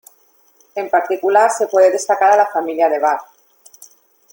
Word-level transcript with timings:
En 0.73 0.89
particular 0.89 1.51
se 1.51 1.67
puede 1.67 1.91
destacar 1.91 2.31
a 2.31 2.37
la 2.37 2.47
familia 2.47 2.89
de 2.89 2.97
Bar. 2.97 3.19